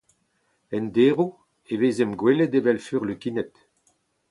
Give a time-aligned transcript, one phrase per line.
[0.75, 1.29] En deroù
[1.71, 3.53] e vezemp gwelet evel furlukined.